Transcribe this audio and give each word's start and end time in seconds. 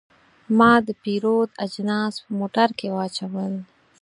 ما 0.57 0.71
د 0.87 0.89
پیرود 1.03 1.49
اجناس 1.65 2.13
په 2.23 2.29
موټر 2.39 2.69
کې 2.79 2.87
واچول. 2.95 3.53